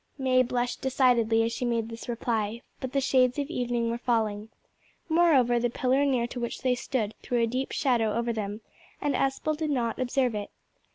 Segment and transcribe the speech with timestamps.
[0.17, 4.49] May blushed decidedly as she made this reply, but the shades of evening were falling.
[5.07, 8.61] Moreover, the pillar near to which they stood threw a deep shadow over them,
[8.99, 10.49] and Aspel did not observe it.